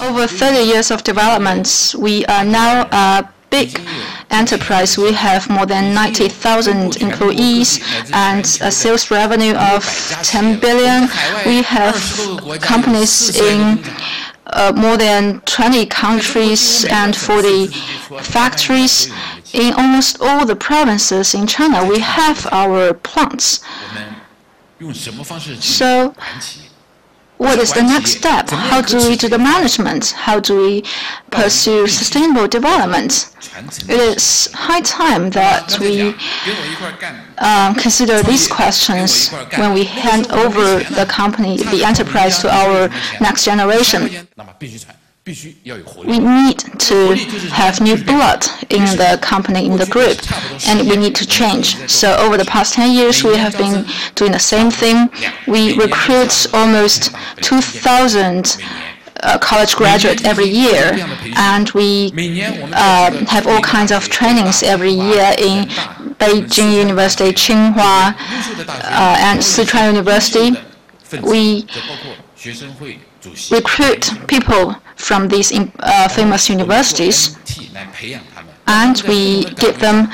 Over 0.00 0.26
30 0.26 0.62
years 0.64 0.90
of 0.90 1.02
developments, 1.04 1.94
we 1.94 2.24
are 2.26 2.44
now 2.44 2.88
a 2.90 3.28
big 3.50 3.78
enterprise. 4.30 4.96
We 4.96 5.12
have 5.12 5.48
more 5.50 5.66
than 5.66 5.92
90,000 5.94 6.96
employees 7.02 7.80
and 8.12 8.44
a 8.62 8.70
sales 8.70 9.10
revenue 9.10 9.54
of 9.54 9.84
10 10.22 10.58
billion. 10.60 11.08
We 11.46 11.62
have 11.62 11.94
companies 12.60 13.36
in 13.38 13.78
uh, 14.46 14.72
more 14.74 14.96
than 14.96 15.40
20 15.42 15.86
countries 15.86 16.84
and 16.90 17.14
40 17.14 17.66
factories. 18.22 19.10
In 19.52 19.72
almost 19.74 20.18
all 20.20 20.46
the 20.46 20.56
provinces 20.56 21.34
in 21.34 21.46
China, 21.46 21.86
we 21.86 21.98
have 22.00 22.46
our 22.52 22.94
plants. 22.94 23.60
What 27.44 27.58
is 27.58 27.72
the 27.74 27.82
next 27.82 28.12
step? 28.12 28.48
How 28.48 28.80
do 28.80 28.96
we 29.06 29.16
do 29.16 29.28
the 29.28 29.38
management? 29.38 30.12
How 30.12 30.40
do 30.40 30.62
we 30.62 30.82
pursue 31.30 31.86
sustainable 31.86 32.48
development? 32.48 33.12
It 33.86 34.00
is 34.16 34.50
high 34.52 34.80
time 34.80 35.28
that 35.30 35.78
we 35.78 36.14
uh, 37.38 37.74
consider 37.74 38.22
these 38.22 38.48
questions 38.48 39.30
when 39.58 39.74
we 39.74 39.84
hand 39.84 40.32
over 40.32 40.78
the 40.94 41.04
company, 41.06 41.58
the 41.58 41.84
enterprise, 41.84 42.38
to 42.38 42.48
our 42.50 42.88
next 43.20 43.44
generation. 43.44 44.08
We 46.06 46.18
need 46.18 46.58
to 46.80 47.14
have 47.50 47.80
new 47.80 47.96
blood 47.96 48.44
in 48.68 48.84
the 48.96 49.18
company, 49.22 49.64
in 49.64 49.78
the 49.78 49.86
group, 49.86 50.18
and 50.68 50.86
we 50.88 50.96
need 50.96 51.14
to 51.16 51.26
change. 51.26 51.76
So 51.90 52.14
over 52.16 52.36
the 52.36 52.44
past 52.44 52.74
10 52.74 52.94
years, 52.94 53.24
we 53.24 53.36
have 53.38 53.56
been 53.56 53.86
doing 54.16 54.32
the 54.32 54.38
same 54.38 54.70
thing. 54.70 55.08
We 55.46 55.74
recruit 55.78 56.46
almost 56.52 57.14
2,000 57.40 58.58
uh, 59.22 59.38
college 59.38 59.74
graduates 59.76 60.24
every 60.24 60.44
year, 60.48 60.92
and 61.36 61.70
we 61.70 62.10
have 63.26 63.46
all 63.46 63.62
kinds 63.62 63.92
of 63.92 64.08
trainings 64.10 64.62
every 64.62 64.92
year 64.92 65.34
in 65.38 65.64
Beijing 66.20 66.76
University, 66.76 67.32
Tsinghua, 67.32 68.14
and 69.24 69.40
Sichuan 69.40 69.86
University. 69.86 70.50
We 71.22 71.66
recruit 73.50 74.10
people 74.28 74.74
from 74.96 75.28
these 75.28 75.52
uh, 75.52 76.08
famous 76.08 76.48
universities, 76.48 77.36
and 78.66 79.02
we 79.08 79.44
give 79.56 79.78
them 79.78 80.08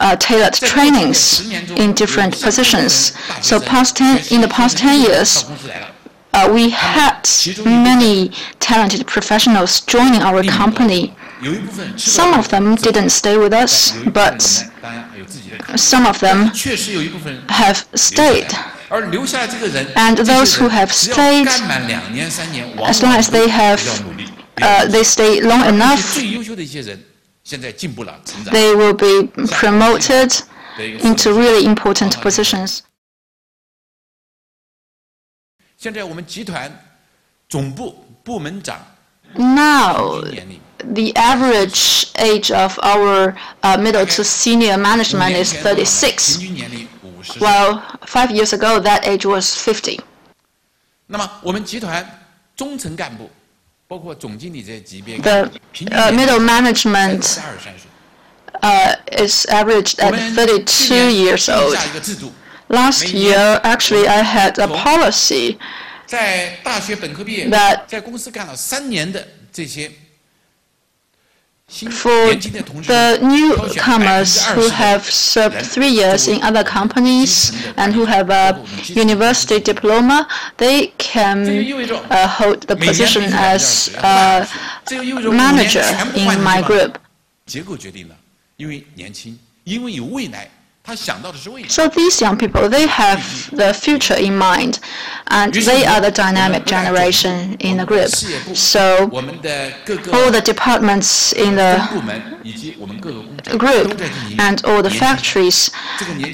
uh, 0.00 0.16
tailored 0.16 0.54
trainings 0.54 1.50
in 1.78 1.92
different 1.92 2.40
positions. 2.40 3.12
So, 3.40 3.60
past 3.60 3.96
ten, 3.96 4.18
in 4.30 4.40
the 4.40 4.48
past 4.48 4.78
10 4.78 5.00
years, 5.02 5.44
uh, 6.34 6.50
we 6.52 6.70
had 6.70 7.28
many 7.64 8.30
talented 8.58 9.06
professionals 9.06 9.80
joining 9.82 10.22
our 10.22 10.42
company. 10.44 11.14
Some 11.96 12.34
of 12.34 12.48
them 12.48 12.76
didn't 12.76 13.10
stay 13.10 13.36
with 13.36 13.52
us, 13.52 13.92
but 14.12 14.40
some 15.76 16.06
of 16.06 16.18
them 16.20 16.50
have 17.48 17.86
stayed. 17.94 18.48
And 18.92 20.18
those 20.18 20.54
who 20.54 20.68
have 20.68 20.92
stayed, 20.92 21.48
as 21.48 23.02
long 23.02 23.14
as 23.14 23.28
they 23.30 25.02
stay 25.02 25.40
long 25.40 25.64
enough, 25.66 26.14
they 28.52 28.74
will 28.74 28.94
be 28.94 29.28
promoted 29.48 30.32
into 30.78 31.32
really 31.32 31.64
important 31.64 32.20
positions. 32.20 32.82
Now, 39.38 40.20
the 40.84 41.12
average 41.16 42.06
age 42.18 42.50
of 42.50 42.78
our 42.82 43.34
uh, 43.62 43.76
middle 43.78 44.04
to 44.06 44.24
senior 44.24 44.76
management 44.76 45.34
is 45.34 45.52
36, 45.54 46.42
while 47.38 47.82
five 48.12 48.30
years 48.30 48.52
ago, 48.52 48.78
that 48.78 49.08
age 49.08 49.24
was 49.24 49.56
50. 49.56 49.98
The 51.08 51.30
middle 56.20 56.40
management 56.40 57.24
is 59.24 59.46
averaged 59.46 59.98
at 59.98 60.14
32 60.34 60.94
years 61.22 61.48
old. 61.48 61.74
Last 62.68 63.12
year, 63.12 63.60
actually, 63.64 64.06
I 64.06 64.22
had 64.22 64.58
a 64.58 64.68
policy 64.68 65.58
that 67.50 67.88
for 71.72 72.34
the 72.34 73.18
newcomers 73.22 74.44
who 74.46 74.68
have 74.68 75.04
served 75.04 75.56
three 75.64 75.88
years 75.88 76.28
in 76.28 76.42
other 76.42 76.62
companies 76.62 77.52
and 77.76 77.94
who 77.94 78.04
have 78.04 78.28
a 78.30 78.64
university 78.88 79.58
diploma, 79.58 80.28
they 80.58 80.88
can 80.98 81.48
uh, 82.10 82.28
hold 82.28 82.62
the 82.64 82.76
position 82.76 83.24
as 83.32 83.88
a 84.02 84.46
manager 85.30 85.84
in 86.14 86.42
my 86.44 86.62
group. 86.66 86.98
So 90.84 91.88
these 91.88 92.20
young 92.20 92.36
people, 92.36 92.68
they 92.68 92.88
have 92.88 93.20
mm-hmm. 93.20 93.56
the 93.56 93.72
future 93.72 94.16
in 94.16 94.36
mind, 94.36 94.80
and 95.28 95.54
they 95.54 95.84
are 95.86 96.00
the 96.00 96.10
dynamic 96.10 96.66
generation 96.66 97.54
in 97.60 97.76
the 97.76 97.86
group. 97.86 98.08
So 98.08 99.08
all 99.12 100.30
the 100.32 100.42
departments 100.44 101.32
in 101.34 101.54
the 101.54 102.31
group 103.58 104.00
and 104.38 104.64
all 104.64 104.82
the 104.82 104.90
factories 104.90 105.70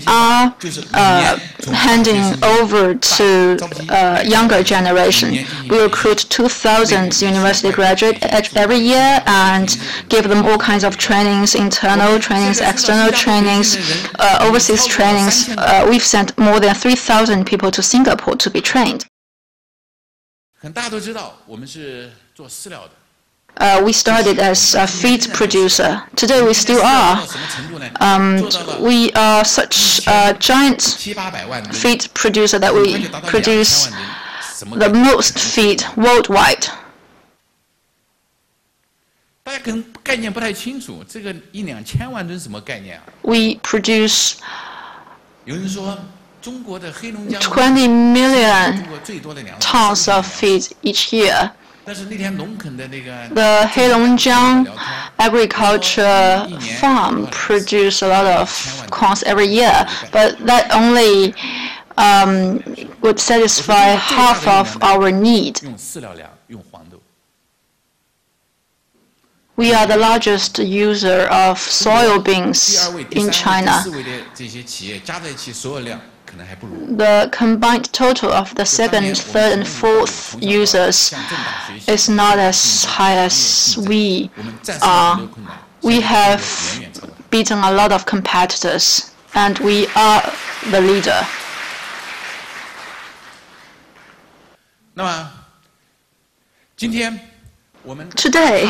are 0.06 0.54
uh, 0.94 1.38
handing 1.72 2.22
over 2.44 2.94
to 2.94 3.58
a 3.90 4.24
younger 4.26 4.62
generation. 4.62 5.30
We 5.68 5.80
recruit 5.82 6.26
2,000 6.28 7.20
university 7.20 7.70
graduates 7.72 8.24
every 8.56 8.78
year 8.78 9.22
and 9.26 9.68
give 10.08 10.28
them 10.28 10.44
all 10.46 10.58
kinds 10.58 10.84
of 10.84 10.96
trainings, 10.96 11.54
internal 11.54 12.18
trainings, 12.18 12.60
external 12.60 13.10
trainings, 13.12 13.76
uh, 14.18 14.38
overseas 14.42 14.86
trainings. 14.86 15.48
We've 15.88 16.02
sent 16.02 16.36
more 16.38 16.60
than 16.60 16.74
3,000 16.74 17.44
people 17.46 17.70
to 17.70 17.82
Singapore 17.82 18.36
to 18.36 18.50
be 18.50 18.60
trained. 18.60 19.06
Uh, 23.58 23.82
we 23.84 23.92
started 23.92 24.38
as 24.38 24.74
a 24.76 24.86
feed 24.86 25.26
producer. 25.34 26.00
Today, 26.14 26.42
we 26.42 26.54
still 26.54 26.80
are. 26.80 27.26
Um, 28.00 28.48
we 28.80 29.10
are 29.12 29.44
such 29.44 30.06
a 30.06 30.32
giant 30.38 30.80
feed 31.72 32.08
producer 32.14 32.58
that 32.60 32.72
we 32.72 33.08
produce 33.26 33.86
the 34.76 34.90
most 34.92 35.38
feed 35.38 35.82
worldwide. 35.96 36.66
We 43.24 43.56
produce 43.56 44.40
20 47.40 47.88
million 47.88 48.84
tons 49.58 50.08
of 50.08 50.26
feed 50.26 50.68
each 50.82 51.12
year. 51.12 51.52
The 51.86 53.66
Heilongjiang 53.74 54.66
Agriculture 55.18 56.46
Farm 56.80 57.26
produce 57.28 58.02
a 58.02 58.08
lot 58.08 58.26
of 58.26 58.86
corns 58.90 59.22
every 59.22 59.46
year, 59.46 59.86
but 60.12 60.38
that 60.46 60.70
only 60.74 61.34
um, 61.96 62.62
would 63.02 63.18
satisfy 63.18 63.96
half 63.96 64.46
of 64.46 64.82
our 64.82 65.10
need. 65.10 65.60
We 69.56 69.74
are 69.74 69.86
the 69.88 69.96
largest 69.96 70.58
user 70.60 71.22
of 71.32 71.58
soybeans 71.58 72.94
in 73.16 73.30
China. 73.32 73.82
The 76.96 77.28
combined 77.32 77.92
total 77.92 78.32
of 78.32 78.54
the 78.54 78.64
second, 78.64 79.16
third, 79.16 79.58
and 79.58 79.66
fourth 79.66 80.36
users 80.42 81.14
is 81.86 82.08
not 82.08 82.38
as 82.38 82.84
hmm. 82.84 82.90
high 82.90 83.16
as 83.16 83.78
we 83.88 84.30
are. 84.82 85.20
Uh, 85.20 85.28
we 85.82 86.00
have 86.00 86.42
beaten 87.30 87.58
a 87.58 87.72
lot 87.72 87.92
of 87.92 88.04
competitors, 88.06 89.14
and 89.34 89.58
we 89.60 89.86
are 89.96 90.22
the 90.70 90.80
leader. 90.80 91.26
Uh, 94.96 95.30
Today, 98.16 98.64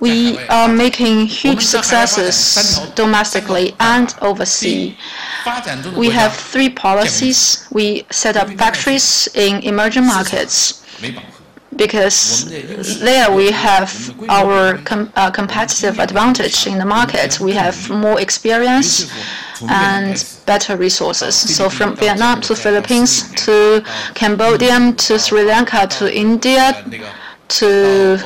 we 0.00 0.38
are 0.48 0.68
making 0.68 1.26
huge 1.26 1.62
successes 1.64 2.78
domestically 2.94 3.74
and 3.80 4.14
overseas. 4.20 4.94
We 5.96 6.10
have 6.10 6.34
three 6.34 6.68
policies. 6.68 7.66
We 7.72 8.04
set 8.10 8.36
up 8.36 8.48
factories 8.50 9.28
in 9.34 9.62
emerging 9.62 10.06
markets. 10.06 10.84
because 11.76 13.00
there 13.00 13.30
we 13.30 13.50
have 13.52 13.90
our 14.28 14.78
com 14.78 15.12
uh, 15.16 15.30
competitive 15.30 15.98
advantage 16.00 16.66
in 16.66 16.78
the 16.78 16.84
market. 16.84 17.38
We 17.40 17.52
have 17.52 17.76
more 17.90 18.20
experience 18.20 19.10
and 19.68 20.14
better 20.46 20.76
resources. 20.76 21.34
So 21.56 21.68
from 21.70 21.94
Vietnam 21.96 22.40
to 22.42 22.56
Philippines 22.56 23.30
to 23.44 23.82
Cambodia 24.14 24.92
to 24.92 25.18
Sri 25.18 25.44
Lanka 25.44 25.86
to 25.98 26.04
India 26.14 26.84
to 27.48 28.18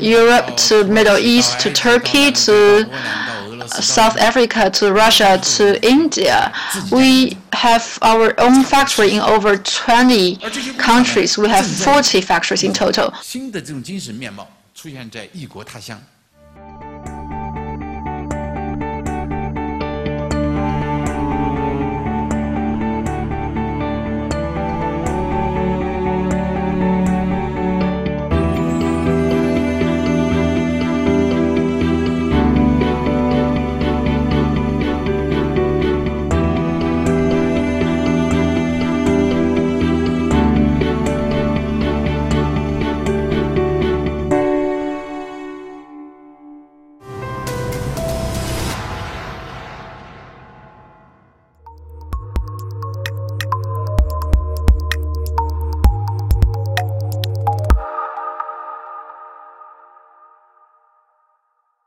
Europe 0.00 0.56
to 0.68 0.84
Middle 0.84 1.18
East 1.18 1.60
to 1.60 1.72
Turkey 1.72 2.32
to 2.32 2.84
South 3.68 4.16
Africa 4.18 4.70
to 4.70 4.92
Russia 4.92 5.38
to 5.56 5.64
India. 5.86 6.52
We 6.90 7.36
have 7.52 7.98
our 8.02 8.34
own 8.40 8.64
factory 8.64 9.12
in 9.14 9.20
over 9.20 9.56
20 9.56 10.36
countries. 10.78 11.36
We 11.38 11.48
have 11.48 11.66
40 11.66 12.20
factories 12.22 12.62
in 12.64 12.72
total. 12.72 13.12